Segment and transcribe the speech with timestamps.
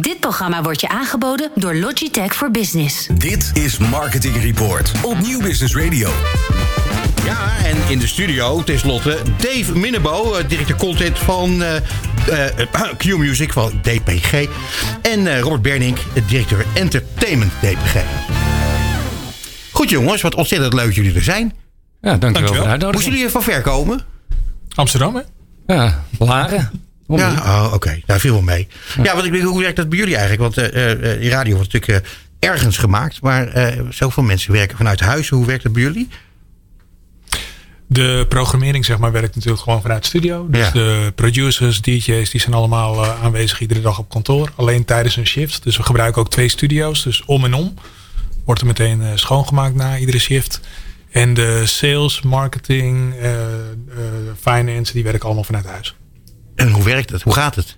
[0.00, 3.06] Dit programma wordt je aangeboden door Logitech voor Business.
[3.14, 6.10] Dit is Marketing Report op Nieuw Business Radio.
[7.24, 11.74] Ja, en in de studio tenslotte Dave Minnebo, eh, directeur content van uh,
[12.28, 12.46] uh,
[12.96, 14.48] Q-Music van DPG.
[15.02, 18.02] En Robert Bernink, directeur entertainment DPG.
[19.72, 21.52] Goed jongens, wat ontzettend leuk jullie er zijn.
[22.00, 22.54] Ja, dankjewel, dankjewel.
[22.54, 22.92] voor de uitnodiging.
[22.92, 24.00] Moesten jullie van ver komen?
[24.74, 25.22] Amsterdam, hè?
[25.74, 26.85] Ja, Laren.
[27.08, 28.00] Ja, oh, oké.
[28.06, 28.68] Daar viel wel mee.
[29.02, 30.54] Ja, want ik, hoe werkt dat bij jullie eigenlijk?
[30.54, 33.20] Want uh, die radio wordt natuurlijk uh, ergens gemaakt.
[33.20, 35.28] Maar zoveel mensen werken vanuit huis.
[35.28, 36.08] Hoe werkt dat bij jullie?
[37.86, 40.46] De programmering zeg maar, werkt natuurlijk gewoon vanuit de studio.
[40.50, 44.52] Dus de producers, DJ's, die zijn allemaal aanwezig iedere dag op kantoor.
[44.56, 45.62] Alleen tijdens een shift.
[45.62, 47.02] Dus we gebruiken ook twee studio's.
[47.02, 47.74] Dus om en om.
[48.44, 50.60] Wordt er meteen schoongemaakt na iedere shift.
[51.10, 53.14] En de sales, marketing,
[54.40, 55.94] finance, die werken allemaal vanuit huis.
[56.56, 57.22] En hoe werkt het?
[57.22, 57.76] Hoe gaat het?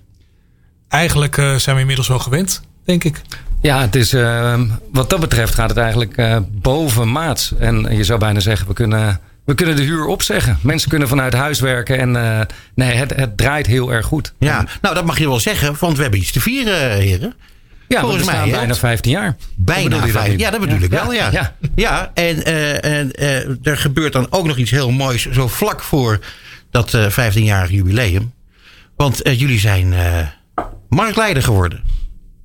[0.88, 3.20] Eigenlijk uh, zijn we inmiddels wel gewend, denk ik.
[3.62, 4.60] Ja, het is, uh,
[4.92, 7.52] wat dat betreft gaat het eigenlijk uh, boven maat.
[7.58, 10.58] En je zou bijna zeggen, we kunnen, we kunnen de huur opzeggen.
[10.62, 12.16] Mensen kunnen vanuit huis werken.
[12.16, 14.32] En nee, het, het draait heel erg goed.
[14.38, 17.34] Ja, nou dat mag je wel zeggen, want we hebben iets te vieren, heren.
[17.88, 19.36] Ja, Volgens mij bijna 15 jaar.
[19.56, 21.30] Bijna 15 Ja, dat bedoel ik wel, ja.
[21.30, 22.10] Ja, ja.
[22.14, 22.44] en,
[22.82, 23.12] en
[23.62, 26.18] er gebeurt dan ook nog iets heel moois zo vlak voor
[26.70, 28.32] dat 15-jarig jubileum.
[28.98, 30.18] Want uh, jullie zijn uh,
[30.88, 31.82] marktleider geworden.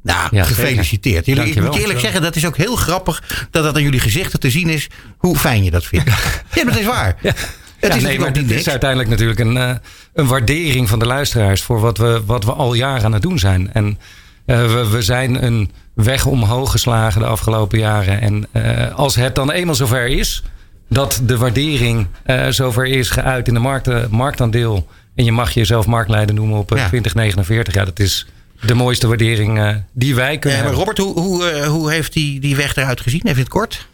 [0.04, 1.26] Nou, ja, gefeliciteerd.
[1.26, 4.00] Jullie, ik moet je eerlijk zeggen, dat is ook heel grappig dat dat aan jullie
[4.00, 4.88] gezichten te zien is
[5.18, 6.10] hoe fijn je dat vindt.
[6.54, 7.16] ja, dat is waar.
[7.22, 7.34] Ja.
[7.80, 9.72] Het is, nee, maar is uiteindelijk natuurlijk een, uh,
[10.14, 13.40] een waardering van de luisteraars voor wat we, wat we al jaren aan het doen
[13.40, 13.74] zijn.
[13.74, 14.00] En
[14.46, 18.22] we, we zijn een weg omhoog geslagen de afgelopen jaren.
[18.22, 18.48] En
[18.94, 20.44] als het dan eenmaal zover is,
[20.90, 22.08] dat de waardering
[22.50, 27.74] zover is geuit in de markt, marktaandeel en je mag jezelf marktleider noemen op 2049.
[27.74, 28.28] Ja, dat is
[28.62, 32.40] de mooiste waardering uh, die wij kunnen maar Robert, hoe, hoe, uh, hoe heeft die,
[32.40, 33.22] die weg eruit gezien?
[33.22, 33.88] Even in het kort.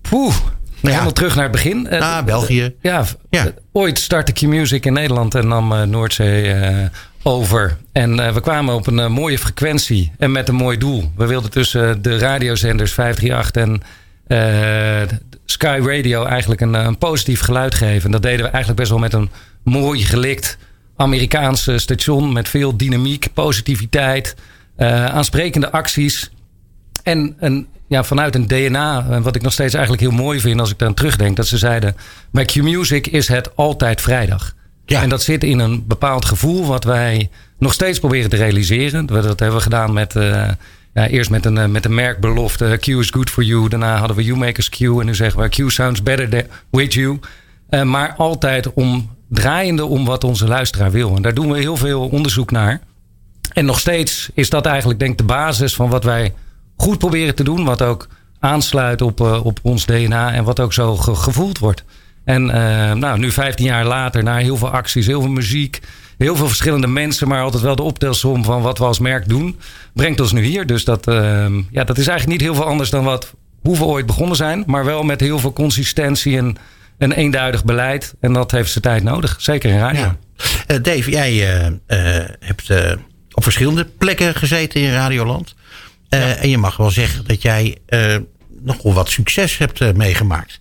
[0.00, 0.34] Poeh.
[0.80, 0.90] Ja.
[0.90, 1.90] Helemaal terug naar het begin.
[1.90, 2.74] Ah, België.
[2.80, 3.52] Ja, ja.
[3.72, 6.54] ooit startte Q-Music in Nederland en nam Noordzee
[7.22, 7.76] over.
[7.92, 11.12] En we kwamen op een mooie frequentie en met een mooi doel.
[11.16, 13.82] We wilden tussen de radiozenders 538
[14.26, 18.04] en Sky Radio eigenlijk een, een positief geluid geven.
[18.04, 19.30] En dat deden we eigenlijk best wel met een
[19.62, 20.58] mooi gelikt
[21.00, 24.34] Amerikaanse station met veel dynamiek, positiviteit,
[24.78, 26.30] uh, aansprekende acties.
[27.02, 30.60] En een, ja, vanuit een DNA, eh, wat ik nog steeds eigenlijk heel mooi vind
[30.60, 31.96] als ik daar terugdenk, dat ze zeiden:
[32.32, 34.54] bij Q-Music is het altijd vrijdag.
[34.84, 35.02] Ja.
[35.02, 39.06] En dat zit in een bepaald gevoel wat wij nog steeds proberen te realiseren.
[39.06, 40.14] Dat hebben we gedaan met.
[40.14, 40.48] Uh,
[40.94, 42.76] ja, eerst met een, met een merkbelofte.
[42.80, 43.68] Q is good for you.
[43.68, 44.80] Daarna hadden we You Makers Q.
[44.80, 47.18] En nu zeggen we Q sounds better with you.
[47.70, 51.16] Uh, maar altijd om draaiende om wat onze luisteraar wil.
[51.16, 52.80] En daar doen we heel veel onderzoek naar.
[53.52, 56.34] En nog steeds is dat eigenlijk denk ik de basis van wat wij
[56.76, 57.64] goed proberen te doen.
[57.64, 58.08] Wat ook
[58.38, 61.84] aansluit op, uh, op ons DNA en wat ook zo ge gevoeld wordt.
[62.24, 65.80] En uh, nou, nu 15 jaar later, na heel veel acties, heel veel muziek,
[66.18, 69.58] heel veel verschillende mensen, maar altijd wel de optelsom van wat we als merk doen,
[69.92, 70.66] brengt ons nu hier.
[70.66, 73.84] Dus dat, uh, ja, dat is eigenlijk niet heel veel anders dan wat, hoe we
[73.84, 76.56] ooit begonnen zijn, maar wel met heel veel consistentie en
[77.00, 78.14] een eenduidig beleid.
[78.20, 79.36] En dat heeft zijn tijd nodig.
[79.38, 80.00] Zeker in radio.
[80.00, 80.16] Ja.
[80.68, 81.74] Uh, Dave, jij uh, uh,
[82.40, 82.70] hebt
[83.32, 85.54] op verschillende plekken gezeten in Radioland.
[86.08, 86.34] Ja.
[86.34, 87.76] En je mag wel zeggen dat jij
[88.62, 90.58] nogal wat succes hebt meegemaakt.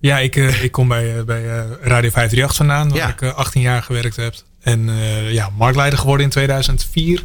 [0.00, 1.42] ja, ik, ik kom bij, bij
[1.80, 3.08] Radio 538 vandaan, waar ja.
[3.08, 4.34] ik 18 jaar gewerkt heb.
[4.60, 4.90] En
[5.30, 7.24] ja, marktleider geworden in 2004.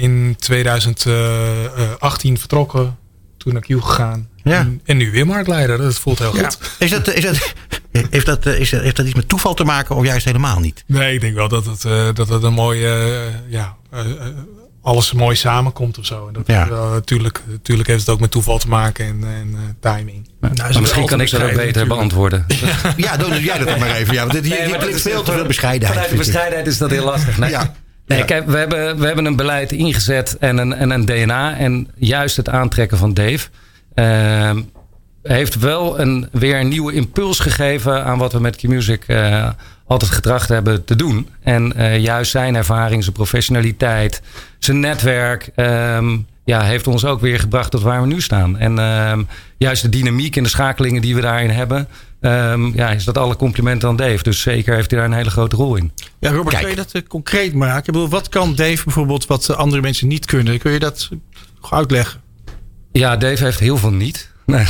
[0.00, 2.98] in 2018 vertrokken,
[3.38, 4.28] toen naar Q gegaan.
[4.42, 4.68] Ja.
[4.84, 5.78] En, nu weer marktleider.
[5.78, 6.58] Dat voelt heel goed.
[6.78, 7.54] Is dat, is dat,
[8.10, 10.84] heeft, dat, is dat, heeft dat iets met toeval te maken of juist helemaal niet?
[10.86, 12.86] Nee, ik denk wel dat het, uh, dat het een mooie...
[12.86, 14.00] Uh, ja, uh,
[14.82, 16.26] alles mooi samenkomt of zo.
[16.26, 16.68] En dat, ja.
[16.68, 20.28] natuurlijk, natuurlijk heeft het ook met toeval te maken en, en timing.
[20.40, 22.46] Nou, maar misschien kan ik dat ook beter beantwoorden.
[22.48, 24.14] Ja, ja doe jij dat maar even.
[24.14, 25.98] Ja, want dit, hier, nee, hier veel te veel bescheidenheid.
[25.98, 27.38] Vanuit de bescheidenheid is dat heel lastig.
[27.38, 27.50] Nee.
[27.50, 27.74] Ja.
[28.08, 31.56] Nee, kijk, we hebben, we hebben een beleid ingezet en een, en een DNA.
[31.56, 33.48] En juist het aantrekken van Dave
[33.94, 34.50] uh,
[35.22, 39.50] heeft wel een, weer een nieuwe impuls gegeven aan wat we met Q-Music uh,
[39.86, 41.28] altijd getracht hebben te doen.
[41.42, 44.22] En uh, juist zijn ervaring, zijn professionaliteit,
[44.58, 45.50] zijn netwerk.
[45.56, 48.58] Um, ja, heeft ons ook weer gebracht tot waar we nu staan.
[48.58, 49.26] En um,
[49.58, 51.88] juist de dynamiek en de schakelingen die we daarin hebben.
[52.20, 54.22] Um, ja, is dat alle complimenten aan Dave.
[54.22, 55.92] Dus zeker heeft hij daar een hele grote rol in.
[56.18, 56.60] Ja, Robert, Kijk.
[56.60, 57.78] kun je dat uh, concreet maken?
[57.78, 60.58] Ik bedoel, wat kan Dave bijvoorbeeld wat andere mensen niet kunnen?
[60.58, 61.08] Kun je dat
[61.70, 62.20] uitleggen?
[62.92, 64.30] Ja, Dave heeft heel veel niet.
[64.48, 64.66] Nee,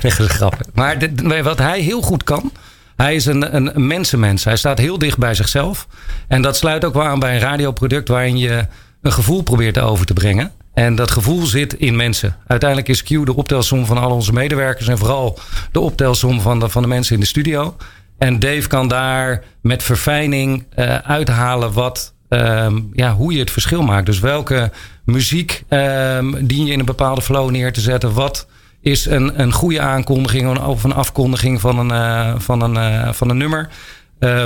[0.00, 0.66] dat is grappig.
[0.74, 0.98] Maar
[1.42, 2.52] wat hij heel goed kan,
[2.96, 4.44] Hij is een, een mensenmens.
[4.44, 5.86] Hij staat heel dicht bij zichzelf.
[6.28, 8.66] En dat sluit ook wel aan bij een radioproduct waarin je
[9.02, 10.52] een gevoel probeert over te brengen.
[10.74, 12.36] En dat gevoel zit in mensen.
[12.46, 15.38] Uiteindelijk is Q de optelsom van al onze medewerkers en vooral
[15.72, 17.76] de optelsom van de, van de mensen in de studio.
[18.18, 23.82] En Dave kan daar met verfijning uh, uithalen wat, um, ja, hoe je het verschil
[23.82, 24.06] maakt.
[24.06, 24.70] Dus welke
[25.04, 28.12] muziek um, dien je in een bepaalde flow neer te zetten?
[28.12, 28.46] Wat
[28.80, 33.30] is een, een goede aankondiging of een afkondiging van een, uh, van een, uh, van
[33.30, 33.68] een nummer?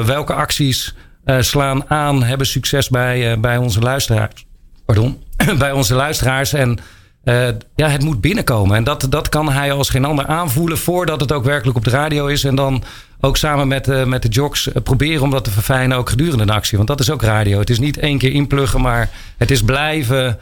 [0.04, 0.94] welke acties
[1.38, 4.46] slaan aan, hebben succes bij, bij onze luisteraars?
[4.84, 5.22] Pardon,
[5.58, 6.52] bij onze luisteraars.
[6.52, 6.78] En
[7.24, 8.76] uh, ja, het moet binnenkomen.
[8.76, 11.90] En dat, dat kan hij als geen ander aanvoelen voordat het ook werkelijk op de
[11.90, 12.44] radio is.
[12.44, 12.84] En dan
[13.20, 16.46] ook samen met, uh, met de jocks uh, proberen om dat te verfijnen ook gedurende
[16.46, 16.76] de actie.
[16.76, 17.58] Want dat is ook radio.
[17.58, 20.38] Het is niet één keer inpluggen, maar het is blijven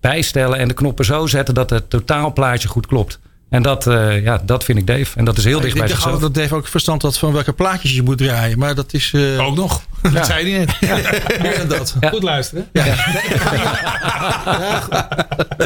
[0.00, 3.18] bijstellen en de knoppen zo zetten dat het totaalplaatje goed klopt.
[3.54, 5.16] En dat, uh, ja, dat vind ik Dave.
[5.16, 6.14] En dat is heel dicht bij zichzelf.
[6.14, 8.58] Ik dat Dave ook verstand had van welke plaatjes je moet draaien.
[8.58, 9.12] Maar dat is...
[9.14, 9.46] Uh...
[9.46, 9.82] Ook nog.
[10.04, 10.10] Ja.
[10.10, 10.76] Dat zei hij net.
[10.80, 10.96] Ja.
[11.42, 11.94] Meer dan dat.
[12.00, 12.08] Ja.
[12.08, 12.68] Goed luisteren.
[12.72, 12.84] Ja.
[12.84, 12.94] ja.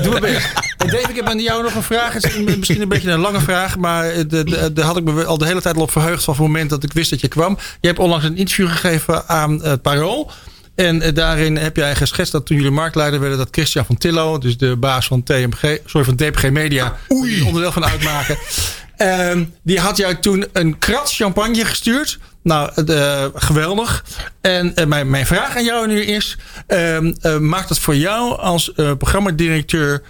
[0.01, 0.53] Doe mijn best.
[0.77, 2.13] En Dave, ik heb aan jou nog een vraag.
[2.13, 3.77] Het is misschien een beetje een lange vraag.
[3.77, 4.29] Maar
[4.73, 6.25] daar had ik me al de hele tijd al op verheugd.
[6.25, 7.59] Van het moment dat ik wist dat je kwam.
[7.81, 10.31] Je hebt onlangs een interview gegeven aan het Parool.
[10.79, 14.39] En eh, daarin heb jij geschetst dat toen jullie marktleider werden, dat Christian van Tillo,
[14.39, 17.43] dus de baas van TMG, sorry, van DPG Media, Oei.
[17.43, 18.39] onderdeel van uitmaken.
[18.99, 22.19] Um, die had jou toen een krat champagne gestuurd.
[22.43, 24.05] Nou, uh, geweldig.
[24.41, 26.39] En uh, mijn, mijn vraag aan jou nu is:
[26.69, 30.03] uh, maakt het voor jou als programmadirecteur.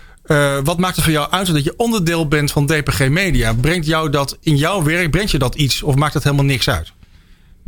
[0.64, 3.54] wat maakt het voor jou uit dat je onderdeel bent van DPG Media?
[3.54, 6.68] Brengt jou dat in jouw werk, brengt je dat iets of maakt het helemaal niks
[6.68, 6.92] uit?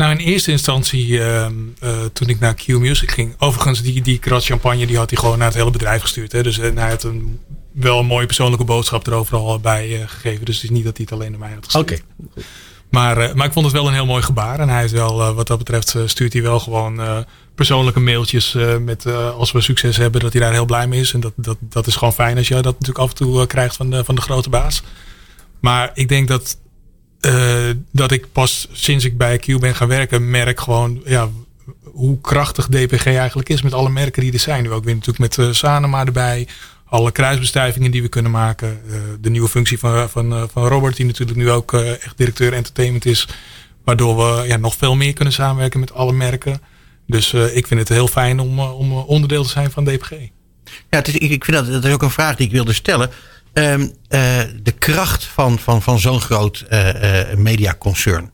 [0.01, 1.47] Nou, in eerste instantie, uh,
[1.83, 3.35] uh, toen ik naar Q Music ging.
[3.39, 6.33] Overigens, die, die krat champagne die had hij gewoon naar het hele bedrijf gestuurd.
[6.33, 6.43] Hè.
[6.43, 7.41] Dus uh, hij had een,
[7.73, 10.45] wel een mooie persoonlijke boodschap er overal bij gegeven.
[10.45, 11.85] Dus het is niet dat hij het alleen naar mij had gestuurd.
[11.85, 12.01] Oké.
[12.31, 12.45] Okay.
[12.91, 14.59] Maar, maar ik vond het wel een heel mooi gebaar.
[14.59, 17.25] En hij is wel, wat dat betreft, stuurt hij wel gewoon
[17.55, 21.13] persoonlijke mailtjes met als we succes hebben, dat hij daar heel blij mee is.
[21.13, 23.77] En dat, dat, dat is gewoon fijn als je dat natuurlijk af en toe krijgt
[23.77, 24.83] van de, van de grote baas.
[25.61, 26.59] Maar ik denk dat
[27.21, 27.71] uh,
[28.01, 31.29] dat ik pas sinds ik bij Q ben gaan werken, merk gewoon ja,
[31.83, 34.63] hoe krachtig DPG eigenlijk is met alle merken die er zijn.
[34.63, 36.49] Nu ook weer natuurlijk met uh, Sanema erbij.
[36.85, 38.81] Alle kruisbestuivingen die we kunnen maken.
[38.87, 43.07] Uh, de nieuwe functie van, van, van Robert, die natuurlijk nu ook echt directeur entertainment
[43.07, 43.29] is.
[43.85, 46.61] Waardoor we ja, nog veel meer kunnen samenwerken met alle merken.
[47.07, 50.11] Dus ik vind het heel fijn om, om onderdeel te zijn van DPG.
[50.91, 53.11] Ja, het is, ik vind dat, dat is ook een vraag die ik wilde stellen.
[53.53, 53.89] Um, uh,
[54.63, 56.89] de kracht van, van, van zo'n groot uh,
[57.37, 58.31] mediaconcern.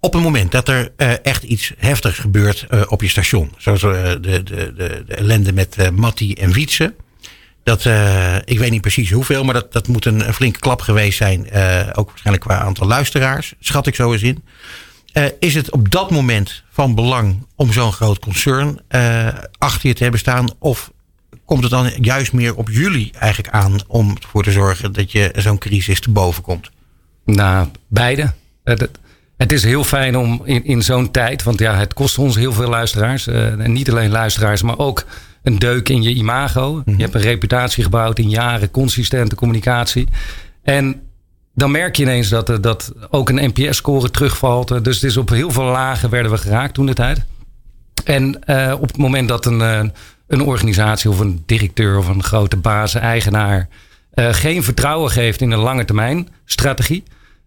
[0.00, 0.92] Op het moment dat er
[1.22, 3.52] echt iets heftigs gebeurt op je station.
[3.56, 6.94] Zoals de, de, de, de ellende met Matti en Wietse.
[7.62, 7.84] Dat,
[8.44, 11.40] ik weet niet precies hoeveel, maar dat, dat moet een, een flinke klap geweest zijn.
[11.94, 14.44] ook waarschijnlijk qua aantal luisteraars, schat ik zo eens in.
[15.38, 18.80] is het op dat moment van belang om zo'n groot concern
[19.58, 20.50] achter je te hebben staan?
[20.58, 20.90] Of
[21.48, 25.30] komt het dan juist meer op jullie eigenlijk aan om ervoor te zorgen dat je
[25.36, 26.70] zo'n crisis te boven komt?
[27.24, 28.32] Nou, beide.
[28.64, 28.88] Het,
[29.36, 32.52] het is heel fijn om in, in zo'n tijd, want ja, het kost ons heel
[32.52, 33.26] veel luisteraars.
[33.26, 35.04] Uh, en niet alleen luisteraars, maar ook
[35.42, 36.82] een deuk in je imago.
[36.84, 37.00] Je mhm.
[37.00, 40.08] hebt een reputatie gebouwd in jaren, consistente communicatie.
[40.62, 41.00] En
[41.54, 44.84] dan merk je ineens dat, dat ook een NPS-score terugvalt.
[44.84, 47.24] Dus het is op heel veel lagen werden we geraakt toen de tijd.
[48.04, 49.92] En uh, op het moment dat een,
[50.28, 53.68] een organisatie of een directeur of een grote baas, eigenaar
[54.14, 57.02] uh, geen vertrouwen geeft in een lange termijn strategie.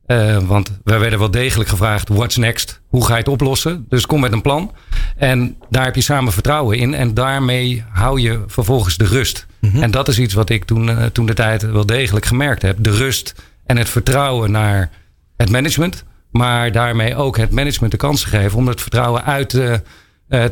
[0.07, 2.81] Uh, want wij werden wel degelijk gevraagd: what's next?
[2.87, 3.85] Hoe ga je het oplossen?
[3.89, 4.71] Dus kom met een plan.
[5.17, 6.93] En daar heb je samen vertrouwen in.
[6.93, 9.45] En daarmee hou je vervolgens de rust.
[9.59, 9.83] Mm -hmm.
[9.83, 12.77] En dat is iets wat ik toen, uh, toen de tijd wel degelijk gemerkt heb:
[12.79, 13.35] de rust
[13.65, 14.89] en het vertrouwen naar
[15.37, 16.03] het management.
[16.31, 19.81] Maar daarmee ook het management de kans geven om het vertrouwen uit te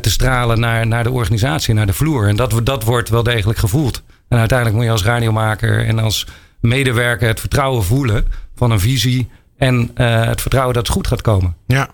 [0.00, 2.28] te stralen naar, naar de organisatie, naar de vloer.
[2.28, 4.02] En dat, dat wordt wel degelijk gevoeld.
[4.28, 6.26] En uiteindelijk moet je als radiomaker en als
[6.60, 11.22] medewerker het vertrouwen voelen van een visie en uh, het vertrouwen dat het goed gaat
[11.22, 11.56] komen.
[11.66, 11.88] Ja.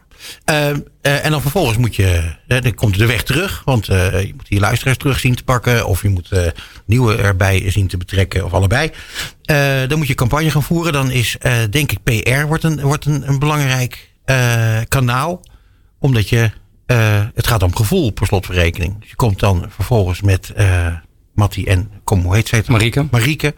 [0.50, 0.69] Uh,
[1.00, 4.97] en dan vervolgens moet je, dan komt de weg terug, want je moet die luisteraars
[4.97, 6.52] terug zien te pakken, of je moet
[6.85, 8.90] nieuwe erbij zien te betrekken, of allebei.
[9.88, 10.93] dan moet je campagne gaan voeren.
[10.93, 11.37] Dan is,
[11.71, 14.11] denk ik, PR wordt een, wordt een, een belangrijk
[14.88, 15.45] kanaal,
[15.99, 16.50] omdat je
[16.87, 19.00] uh, het gaat om gevoel per slotverrekening.
[19.00, 20.87] Dus je komt dan vervolgens met uh,
[21.35, 22.69] Matti en, kom, hoe heet zij het?
[22.69, 23.07] Marieke.
[23.11, 23.55] Marieke.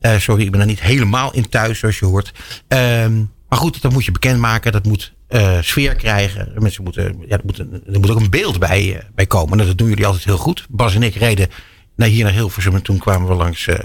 [0.00, 2.32] Uh, sorry, ik ben er niet helemaal in thuis, zoals je hoort.
[2.68, 4.72] Um, maar goed, dat moet je bekendmaken.
[4.72, 5.16] Dat moet
[5.60, 6.52] sfeer krijgen.
[6.58, 9.58] Mensen moeten, ja, er, moet een, er moet ook een beeld bij, bij komen.
[9.58, 10.66] Dat doen jullie altijd heel goed.
[10.68, 11.48] Bas en ik reden
[11.98, 12.74] Nee, hier naar Hilversum.
[12.74, 13.76] En toen kwamen we langs uh,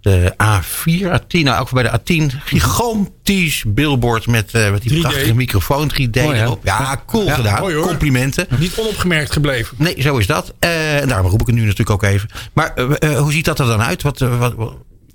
[0.00, 1.42] de A4, A10.
[1.42, 2.36] Nou, ook bij de A10.
[2.44, 5.00] Gigantisch billboard met, uh, met die 3D.
[5.00, 5.90] prachtige microfoon.
[5.92, 6.34] 3D oh, ja.
[6.34, 6.64] erop.
[6.64, 7.60] Ja, cool ja, gedaan.
[7.60, 8.46] Mooi, Complimenten.
[8.58, 9.76] Niet onopgemerkt gebleven.
[9.78, 10.54] Nee, zo is dat.
[10.60, 12.28] Uh, en daarom roep ik het nu natuurlijk ook even.
[12.52, 12.80] Maar
[13.16, 14.02] hoe ziet dat er dan uit?
[14.02, 14.74] Wat, wat, wat,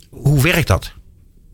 [0.09, 0.91] hoe werkt dat?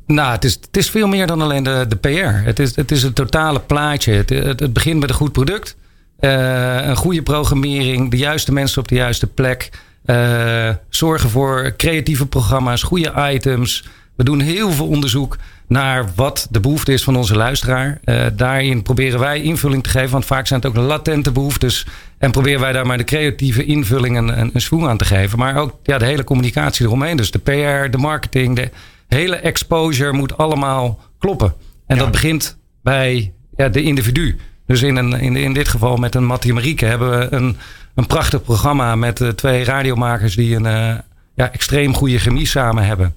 [0.07, 2.45] Nou, het is, het is veel meer dan alleen de, de PR.
[2.45, 4.13] Het is, het is het totale plaatje.
[4.13, 5.75] Het, het, het begint met een goed product.
[6.19, 8.12] een goede programmering.
[8.12, 9.69] De juiste mensen op de juiste plek.
[10.05, 13.86] Uh, zorgen voor creatieve programma's, goede items.
[14.15, 18.00] We doen heel veel onderzoek naar wat de behoefte is van onze luisteraar.
[18.05, 21.86] Uh, daarin proberen wij invulling te geven, want vaak zijn het ook latente behoeftes.
[22.17, 25.39] En proberen wij daar maar de creatieve invulling en een, een aan te geven.
[25.39, 27.17] Maar ook ja, de hele communicatie eromheen.
[27.17, 28.69] Dus de PR, de marketing, de
[29.07, 31.53] hele exposure moet allemaal kloppen.
[31.88, 34.38] En dat begint bij ja, de individu.
[34.65, 37.58] Dus in, een, in, in dit geval met een Mattie Marieke hebben we een
[37.96, 40.98] een prachtig programma met uh, twee radiomakers die een uh,
[41.34, 43.15] ja, extreem goede chemie samen hebben.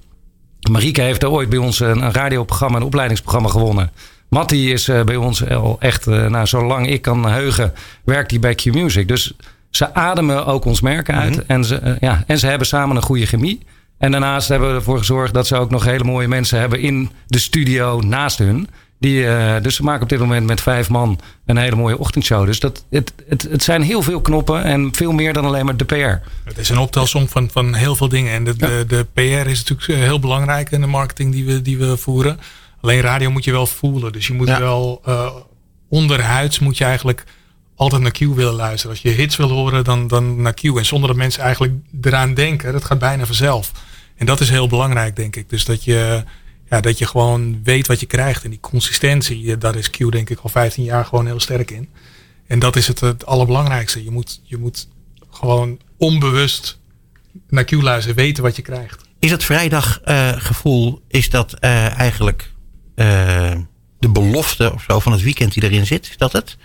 [0.71, 3.91] Marieke heeft er ooit bij ons een, een radioprogramma, een opleidingsprogramma gewonnen.
[4.29, 7.73] Mattie is uh, bij ons al echt, nou, zolang ik kan heugen,
[8.03, 9.07] werkt hij bij Q-Music.
[9.07, 9.33] Dus
[9.69, 11.35] ze ademen ook ons merk uit.
[11.35, 11.43] Mhm.
[11.47, 13.65] en, ze, ja, en ze hebben samen een goede chemie.
[13.97, 17.09] En daarnaast hebben we ervoor gezorgd dat ze ook nog hele mooie mensen hebben in
[17.27, 18.67] de studio naast hun.
[18.99, 22.45] Die, uh, dus ze maken op dit moment met vijf man een hele mooie ochtendshow.
[22.45, 25.77] Dus dat, het, het, het zijn heel veel knoppen en veel meer dan alleen maar
[25.77, 26.27] de PR.
[26.43, 28.33] Het is een optelsom van, van heel veel dingen.
[28.33, 31.61] En de, de, de PR is natuurlijk eh, heel belangrijk in de marketing die we,
[31.61, 32.39] die we voeren.
[32.81, 34.11] Alleen radio moet je wel voelen.
[34.11, 35.35] Dus je moet wel uh,
[35.89, 37.23] onderhuids moet je eigenlijk
[37.75, 38.91] altijd naar Q willen luisteren.
[38.91, 40.63] Als je hits wil horen, dan, dan naar Q.
[40.63, 43.71] En zonder dat mensen eigenlijk eraan denken, dat gaat bijna vanzelf.
[44.15, 45.49] En dat is heel belangrijk, denk ik.
[45.49, 46.23] Dus dat je
[46.69, 48.43] ja, dat je gewoon weet wat je krijgt.
[48.43, 51.89] En die consistentie, daar is Q denk ik al 15 jaar gewoon heel sterk in.
[52.47, 54.03] En dat is het, het allerbelangrijkste.
[54.03, 54.87] Je moet, je moet
[55.31, 56.79] gewoon onbewust
[57.49, 59.01] naar Q luisteren, weten wat je krijgt.
[59.19, 62.51] Is het vrijdaggevoel, uh, is dat uh, eigenlijk
[62.95, 63.51] uh,
[63.99, 66.09] de belofte of zo van het weekend die erin zit?
[66.09, 66.57] Is dat het?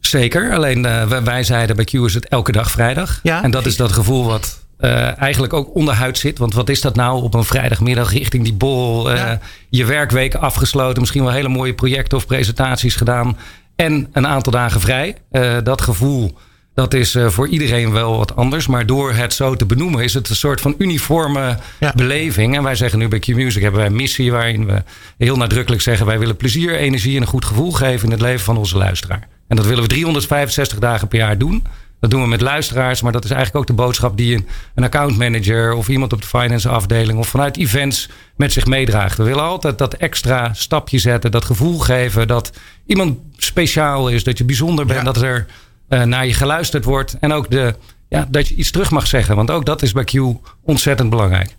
[0.00, 0.82] Zeker, alleen
[1.24, 3.20] wij zeiden bij Q is het elke dag vrijdag.
[3.22, 6.38] Ja, en dat is dat gevoel wat uh, eigenlijk ook onderhuid zit.
[6.38, 9.12] Want wat is dat nou op een vrijdagmiddag richting die bol?
[9.12, 9.32] Uh,
[9.68, 13.36] Je werkweek afgesloten, misschien wel hele mooie projecten of presentaties gedaan.
[13.76, 15.16] En een aantal dagen vrij.
[15.32, 16.38] Uh, dat gevoel,
[16.74, 18.66] dat is voor iedereen wel wat anders.
[18.66, 21.92] Maar door het zo te benoemen is het een soort van uniforme ja.
[21.96, 22.56] beleving.
[22.56, 24.82] En wij zeggen nu bij Q-Music hebben wij een missie waarin we
[25.18, 26.06] heel nadrukkelijk zeggen...
[26.06, 29.28] wij willen plezier, energie en een goed gevoel geven in het leven van onze luisteraar.
[29.48, 31.64] En dat willen we 365 dagen per jaar doen...
[32.00, 34.84] Dat doen we met luisteraars, maar dat is eigenlijk ook de boodschap die een, een
[34.84, 39.16] accountmanager of iemand op de finance afdeling of vanuit events met zich meedraagt.
[39.16, 42.52] We willen altijd dat extra stapje zetten, dat gevoel geven dat
[42.86, 45.46] iemand speciaal is, dat je bijzonder bent, dat er
[45.88, 47.74] uh, naar je geluisterd wordt en ook de,
[48.08, 49.36] ja, dat je iets terug mag zeggen.
[49.36, 50.14] Want ook dat is bij Q
[50.62, 51.56] ontzettend belangrijk.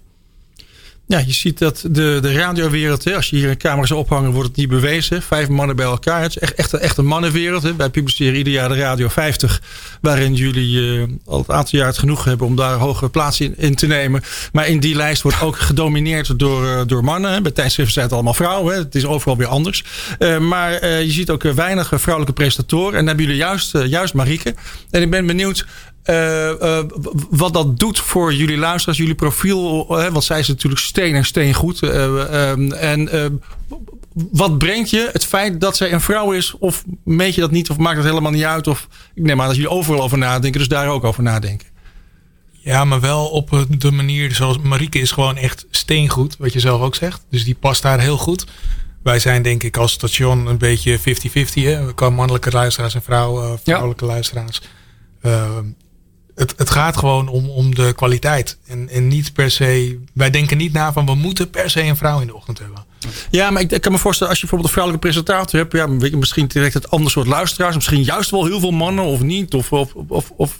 [1.09, 4.31] Ja, je ziet dat de, de radiowereld, hè, als je hier een camera zou ophangen,
[4.31, 5.21] wordt het niet bewezen.
[5.21, 6.21] Vijf mannen bij elkaar.
[6.21, 7.63] Het is echt, echt, echt een mannenwereld.
[7.63, 7.75] Hè.
[7.75, 9.61] Wij publiceren ieder jaar de Radio 50,
[10.01, 13.53] waarin jullie uh, al het aantal jaar het genoeg hebben om daar hogere plaats in,
[13.57, 14.23] in, te nemen.
[14.51, 17.31] Maar in die lijst wordt ook gedomineerd door, uh, door mannen.
[17.31, 17.41] Hè.
[17.41, 18.73] Bij tijdschriften zijn het allemaal vrouwen.
[18.73, 18.79] Hè.
[18.79, 19.83] Het is overal weer anders.
[20.19, 22.91] Uh, maar je ziet ook weinig vrouwelijke presentatoren.
[22.91, 24.55] En dan hebben jullie juist, juist Marieke.
[24.91, 25.65] En ik ben benieuwd
[26.05, 26.79] uh, uh,
[27.29, 29.85] wat dat doet voor jullie luisteraars, jullie profiel.
[29.99, 31.83] Uh, want zij is natuurlijk steen en steen goed.
[31.83, 33.41] Ehm, en
[34.13, 36.55] wat brengt je het feit dat zij een vrouw is?
[36.59, 37.69] Of meet je dat niet?
[37.69, 38.67] Of maakt het helemaal niet uit?
[38.67, 41.67] Of ik neem aan dat jullie overal over nadenken, dus daar ook over nadenken.
[42.51, 46.81] Ja, maar wel op de manier zoals Marieke is gewoon echt steengoed, wat je zelf
[46.81, 47.25] ook zegt.
[47.29, 48.45] Dus die past daar heel goed.
[49.03, 51.03] Wij zijn denk ik als station een beetje 50-50.
[51.05, 54.11] We komen mannelijke luisteraars en vrouw, vrouwelijke ja.
[54.11, 54.61] luisteraars.
[55.21, 55.65] Ehm,
[56.39, 58.57] het, het gaat gewoon om, om de kwaliteit.
[58.67, 59.99] En, en niet per se.
[60.13, 62.85] Wij denken niet na van we moeten per se een vrouw in de ochtend hebben.
[63.31, 65.97] Ja, maar ik, ik kan me voorstellen, als je bijvoorbeeld een vrouwelijke presentator hebt, ja,
[65.97, 67.75] weet je, misschien direct het ander soort luisteraars.
[67.75, 69.53] Misschien juist wel heel veel mannen of niet.
[69.53, 70.59] Of, of, of, of.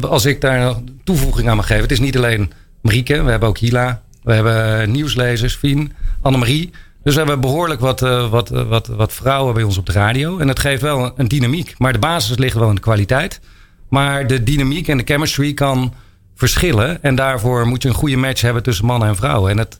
[0.00, 1.82] als ik daar toevoeging aan mag geven.
[1.82, 4.02] Het is niet alleen Marieke, we hebben ook Hila.
[4.22, 5.92] We hebben nieuwslezers, Fien,
[6.22, 6.70] Annemarie.
[7.02, 10.38] Dus we hebben behoorlijk wat, uh, wat, wat, wat vrouwen bij ons op de radio.
[10.38, 11.74] En dat geeft wel een dynamiek.
[11.78, 13.40] Maar de basis ligt wel in de kwaliteit.
[13.88, 15.94] Maar de dynamiek en de chemistry kan
[16.34, 17.02] verschillen.
[17.02, 19.50] En daarvoor moet je een goede match hebben tussen mannen en vrouwen.
[19.50, 19.78] En het,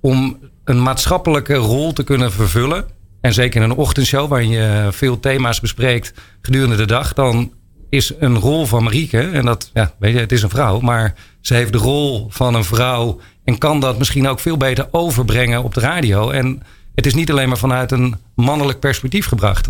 [0.00, 2.84] om een maatschappelijke rol te kunnen vervullen.
[3.20, 7.12] En zeker in een ochtendshow waarin je veel thema's bespreekt gedurende de dag.
[7.12, 7.52] Dan
[7.88, 9.20] is een rol van Marieke.
[9.20, 10.80] En dat, ja, weet je, het is een vrouw.
[10.80, 13.20] Maar ze heeft de rol van een vrouw.
[13.44, 16.30] En kan dat misschien ook veel beter overbrengen op de radio.
[16.30, 16.62] En
[16.94, 19.68] het is niet alleen maar vanuit een mannelijk perspectief gebracht.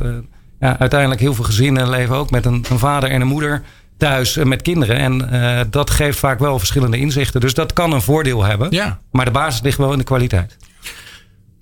[0.65, 3.63] Ja, uiteindelijk heel veel gezinnen leven ook met een, een vader en een moeder
[3.97, 4.97] thuis met kinderen.
[4.97, 7.41] En dat geeft vaak wel verschillende inzichten.
[7.41, 8.71] Dus dat kan een voordeel hebben.
[8.71, 8.99] Ja.
[9.11, 10.57] Maar de basis ligt wel in de kwaliteit.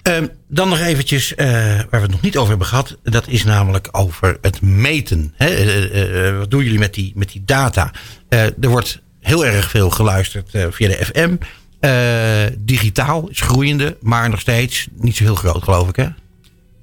[0.02, 2.96] Ehm, dan nog eventjes, uh, waar we het nog niet over hebben gehad.
[3.02, 5.34] Dat is namelijk over het meten.
[5.36, 6.32] Hè?
[6.32, 7.90] Uh, wat doen jullie met die, met die data?
[8.28, 11.36] er wordt heel erg veel geluisterd via de FM.
[12.58, 16.06] digitaal is groeiende, maar nog steeds niet zo heel groot, geloof ik, hè?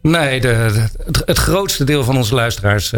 [0.01, 2.91] Nee, de, het, het, grootste deel van onze luisteraars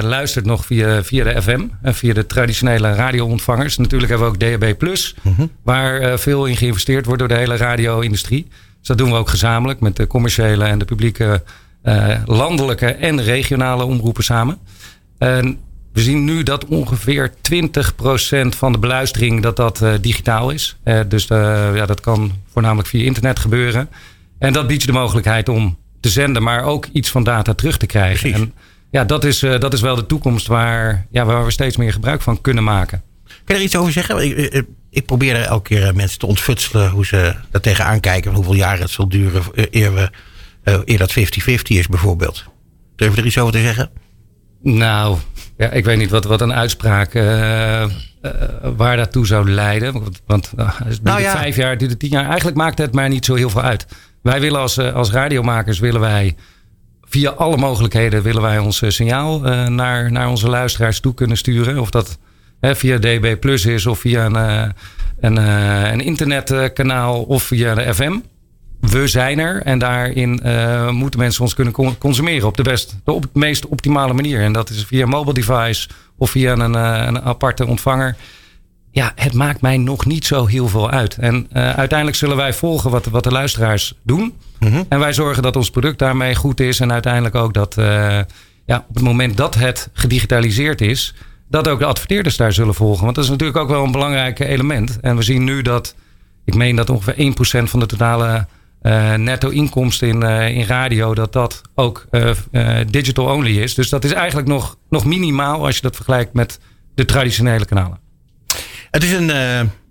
[0.00, 1.66] luistert nog via, via de FM.
[1.82, 3.76] en via de traditionele radioontvangers.
[3.76, 4.82] Natuurlijk hebben we ook DAB+,
[5.22, 5.46] mhm.
[5.62, 8.46] waar veel in geïnvesteerd wordt door de hele radio-industrie.
[8.78, 11.42] Dus dat doen we ook gezamenlijk met de commerciële en de publieke
[11.84, 14.58] uh, landelijke en regionale omroepen samen.
[15.18, 15.58] En
[15.92, 17.34] we zien nu dat ongeveer 20%
[18.48, 20.76] van de beluistering dat dat digitaal is.
[21.08, 23.88] Dus ja, dat kan voornamelijk via internet gebeuren.
[24.38, 27.76] En dat biedt je de mogelijkheid om te zenden, maar ook iets van data terug
[27.76, 28.32] te krijgen.
[28.32, 28.54] En
[28.90, 32.22] ja, dat is, dat is wel de toekomst waar, ja, waar we steeds meer gebruik
[32.22, 33.02] van kunnen maken.
[33.24, 34.66] Kun je er iets over zeggen?
[34.90, 38.34] ik probeer er elke keer eh, mensen te ontfutselen hoe ze daar tegenaan kijken.
[38.34, 40.10] Hoeveel jaren het zal duren eh, eer, we,
[40.84, 41.22] eer dat 50-50
[41.62, 42.44] is bijvoorbeeld.
[42.96, 43.90] Durf je er iets over te zeggen?
[44.62, 45.16] Nou,
[45.56, 47.88] ja, ik weet niet wat, wat een uitspraak uh, uh,
[48.76, 49.92] waar daartoe zou leiden.
[49.92, 51.36] Want, want uh, het nou ja.
[51.36, 52.26] vijf jaar, duurt het tien jaar.
[52.26, 53.86] Eigenlijk maakt het maar niet zo heel veel uit.
[54.22, 56.36] Wij willen als, als radiomakers willen wij
[57.02, 61.78] via alle mogelijkheden willen wij ons signaal naar, naar onze luisteraars toe kunnen sturen.
[61.78, 62.18] Of dat
[62.60, 64.68] via DB Plus is of via een, eh,
[65.20, 68.18] een, eh, internetkanaal of via de FM.
[68.80, 70.40] We zijn er en daarin
[70.90, 74.40] moeten mensen ons kunnen consumeren op de, best, de meest optimale manier.
[74.40, 78.16] En dat is via mobile device of via een, een aparte ontvanger
[78.90, 81.18] ja, het maakt mij nog niet zo heel veel uit.
[81.18, 84.34] En uh, uiteindelijk zullen wij volgen wat, wat de luisteraars doen.
[84.58, 86.80] Mm En wij zorgen dat ons product daarmee goed is.
[86.80, 87.84] En uiteindelijk ook dat uh,
[88.66, 91.14] ja, op het moment dat het gedigitaliseerd is,
[91.48, 93.04] dat ook de adverteerders daar zullen volgen.
[93.04, 95.00] Want dat is natuurlijk ook wel een belangrijk element.
[95.00, 95.94] En we zien nu dat,
[96.44, 98.46] ik meen dat ongeveer 1% van de totale
[98.82, 100.22] uh, netto inkomsten in,
[100.54, 102.06] in radio, dat dat ook
[102.90, 103.74] digital only is.
[103.74, 106.60] Dus dat is eigenlijk nog, nog minimaal als je dat vergelijkt met
[106.94, 107.98] de traditionele kanalen.
[108.90, 109.30] Het is een,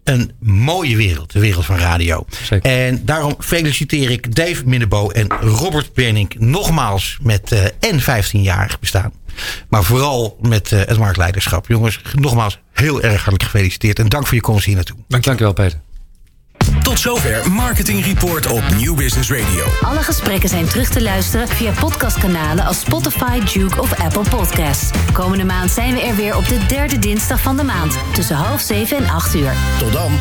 [0.03, 2.25] een mooie wereld, de wereld van radio.
[2.43, 2.71] Zeker.
[2.71, 9.12] En daarom feliciteer ik Dave Minnebo en Robert Benink nogmaals met en 15-jarig bestaan.
[9.69, 11.67] Maar vooral met uh, het marktleiderschap.
[11.67, 13.99] Jongens, nogmaals heel erg hartelijk gefeliciteerd.
[13.99, 14.97] En dank voor je komst hier naartoe.
[15.07, 15.79] Dank je wel, Peter.
[16.97, 19.65] Tot zover Marketing Report op New Business Radio.
[19.81, 24.89] Alle gesprekken zijn terug te luisteren via podcastkanalen als Spotify, Duke of Apple Podcasts.
[25.13, 27.97] Komende maand zijn we er weer op de derde dinsdag van de maand.
[28.13, 29.53] Tussen half zeven en acht uur.
[29.79, 30.12] Tot dan.